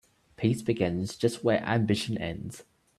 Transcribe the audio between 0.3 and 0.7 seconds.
Peace